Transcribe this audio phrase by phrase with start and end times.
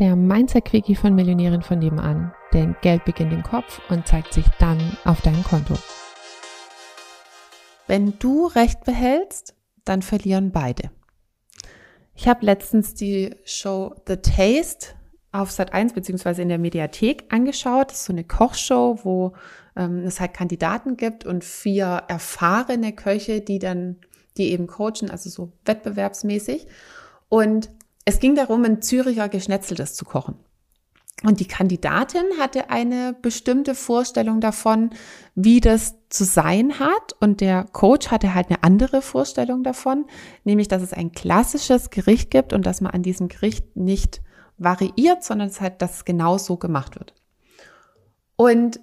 [0.00, 2.32] der Mindset-Quickie von Millionären von nebenan.
[2.54, 5.74] Denn Geld beginnt im Kopf und zeigt sich dann auf deinem Konto.
[7.86, 10.90] Wenn du Recht behältst, dann verlieren beide.
[12.14, 14.88] Ich habe letztens die Show The Taste
[15.32, 17.90] auf Sat 1 beziehungsweise in der Mediathek angeschaut.
[17.90, 19.34] Das ist so eine Kochshow, wo
[19.76, 23.96] ähm, es halt Kandidaten gibt und vier erfahrene Köche, die dann,
[24.38, 26.66] die eben coachen, also so wettbewerbsmäßig.
[27.28, 27.70] Und
[28.04, 30.36] es ging darum, ein Züricher Geschnetzeltes zu kochen.
[31.22, 34.90] Und die Kandidatin hatte eine bestimmte Vorstellung davon,
[35.34, 37.14] wie das zu sein hat.
[37.20, 40.06] Und der Coach hatte halt eine andere Vorstellung davon,
[40.44, 44.22] nämlich, dass es ein klassisches Gericht gibt und dass man an diesem Gericht nicht
[44.56, 47.14] variiert, sondern es halt, dass es genau so gemacht wird.
[48.36, 48.80] Und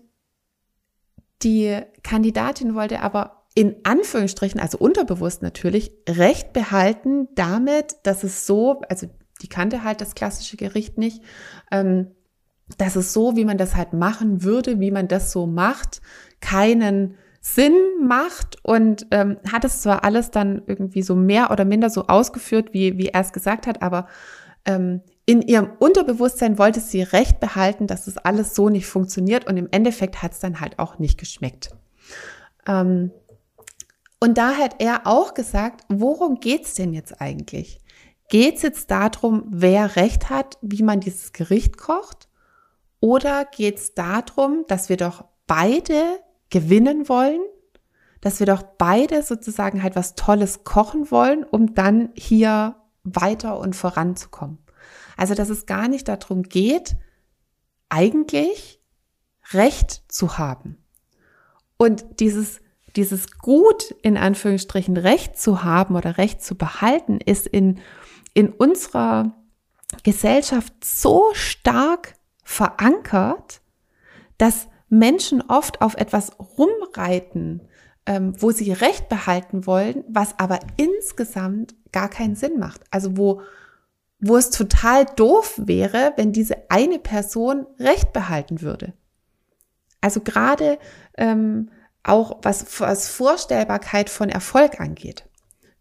[1.41, 8.81] die Kandidatin wollte aber in Anführungsstrichen, also unterbewusst natürlich, Recht behalten damit, dass es so,
[8.87, 9.07] also
[9.41, 11.23] die kannte halt das klassische Gericht nicht,
[11.71, 12.11] ähm,
[12.77, 16.01] dass es so, wie man das halt machen würde, wie man das so macht,
[16.39, 21.89] keinen Sinn macht und ähm, hat es zwar alles dann irgendwie so mehr oder minder
[21.89, 24.05] so ausgeführt, wie, wie er es gesagt hat, aber
[24.65, 29.57] ähm, in ihrem Unterbewusstsein wollte sie recht behalten, dass das alles so nicht funktioniert und
[29.57, 31.71] im Endeffekt hat es dann halt auch nicht geschmeckt.
[32.67, 33.09] Ähm,
[34.19, 37.79] und da hat er auch gesagt, worum geht's denn jetzt eigentlich?
[38.29, 42.27] Geht's jetzt darum, wer recht hat, wie man dieses Gericht kocht?
[42.99, 47.41] Oder geht es darum, dass wir doch beide gewinnen wollen,
[48.21, 53.75] dass wir doch beide sozusagen halt was Tolles kochen wollen, um dann hier weiter und
[53.75, 54.57] voranzukommen.
[55.15, 56.95] Also, dass es gar nicht darum geht,
[57.89, 58.81] eigentlich
[59.51, 60.83] Recht zu haben.
[61.77, 62.59] Und dieses,
[62.97, 67.79] dieses Gut in Anführungsstrichen Recht zu haben oder Recht zu behalten, ist in,
[68.33, 69.35] in unserer
[70.03, 73.61] Gesellschaft so stark verankert,
[74.37, 77.61] dass Menschen oft auf etwas rumreiten,
[78.05, 82.81] ähm, wo sie Recht behalten wollen, was aber insgesamt gar keinen Sinn macht.
[82.89, 83.41] Also wo,
[84.19, 88.93] wo es total doof wäre, wenn diese eine Person Recht behalten würde.
[90.01, 90.79] Also gerade
[91.17, 91.69] ähm,
[92.03, 95.25] auch was, was Vorstellbarkeit von Erfolg angeht.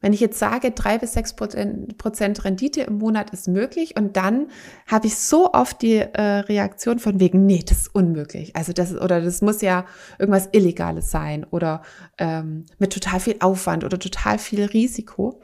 [0.01, 4.49] Wenn ich jetzt sage, drei bis sechs Prozent Rendite im Monat ist möglich und dann
[4.87, 8.55] habe ich so oft die äh, Reaktion von wegen, nee, das ist unmöglich.
[8.55, 9.87] Also das oder das muss ja
[10.19, 11.83] irgendwas Illegales sein oder
[12.19, 15.41] ähm, mit total viel Aufwand oder total viel Risiko.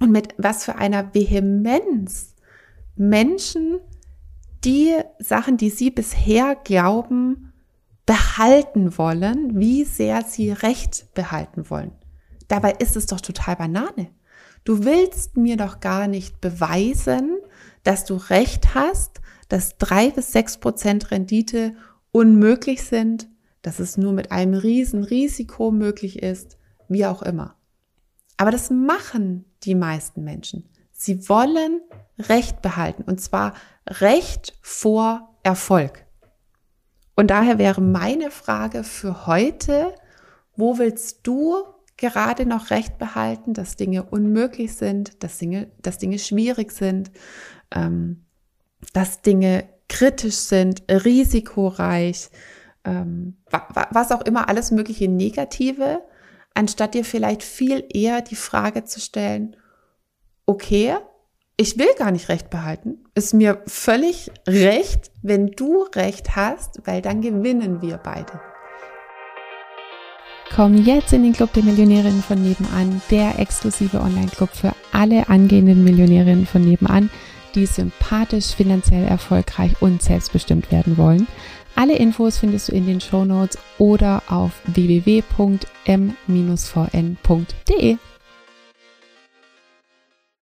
[0.00, 2.34] Und mit was für einer Vehemenz
[2.96, 3.78] Menschen
[4.64, 7.47] die Sachen, die sie bisher glauben,
[8.08, 11.92] behalten wollen, wie sehr sie Recht behalten wollen.
[12.48, 14.08] Dabei ist es doch total Banane.
[14.64, 17.36] Du willst mir doch gar nicht beweisen,
[17.82, 19.20] dass du recht hast,
[19.50, 21.74] dass drei bis sechs Prozent Rendite
[22.10, 23.28] unmöglich sind,
[23.60, 26.56] dass es nur mit einem riesen Risiko möglich ist,
[26.88, 27.56] wie auch immer.
[28.38, 30.70] Aber das machen die meisten Menschen.
[30.92, 31.82] Sie wollen
[32.18, 33.52] Recht behalten und zwar
[33.86, 36.07] Recht vor Erfolg.
[37.18, 39.92] Und daher wäre meine Frage für heute,
[40.54, 41.64] wo willst du
[41.96, 47.10] gerade noch Recht behalten, dass Dinge unmöglich sind, dass Dinge, dass Dinge schwierig sind,
[47.74, 48.24] ähm,
[48.92, 52.30] dass Dinge kritisch sind, risikoreich,
[52.84, 56.04] ähm, was auch immer alles mögliche Negative,
[56.54, 59.56] anstatt dir vielleicht viel eher die Frage zu stellen,
[60.46, 60.94] okay,
[61.60, 67.02] ich will gar nicht Recht behalten, ist mir völlig recht, wenn du Recht hast, weil
[67.02, 68.40] dann gewinnen wir beide.
[70.54, 75.84] Komm jetzt in den Club der Millionärinnen von nebenan, der exklusive Online-Club für alle angehenden
[75.84, 77.10] Millionärinnen von nebenan,
[77.56, 81.26] die sympathisch, finanziell erfolgreich und selbstbestimmt werden wollen.
[81.74, 85.58] Alle Infos findest du in den Show Notes oder auf www.m-vn.de.